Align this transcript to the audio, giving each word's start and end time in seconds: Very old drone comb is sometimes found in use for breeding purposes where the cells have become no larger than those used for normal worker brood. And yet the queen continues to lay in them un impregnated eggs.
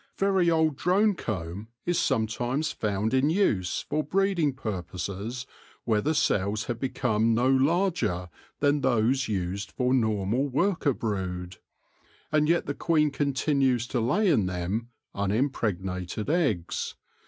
Very 0.17 0.49
old 0.49 0.77
drone 0.77 1.13
comb 1.13 1.67
is 1.85 1.99
sometimes 1.99 2.71
found 2.71 3.13
in 3.13 3.29
use 3.29 3.85
for 3.87 4.03
breeding 4.03 4.51
purposes 4.51 5.45
where 5.83 6.01
the 6.01 6.15
cells 6.15 6.63
have 6.63 6.79
become 6.79 7.35
no 7.35 7.47
larger 7.47 8.29
than 8.61 8.81
those 8.81 9.27
used 9.27 9.71
for 9.71 9.93
normal 9.93 10.47
worker 10.47 10.93
brood. 10.95 11.57
And 12.31 12.49
yet 12.49 12.65
the 12.65 12.73
queen 12.73 13.11
continues 13.11 13.85
to 13.89 13.99
lay 13.99 14.27
in 14.27 14.47
them 14.47 14.89
un 15.13 15.29
impregnated 15.29 16.31
eggs. 16.31 16.95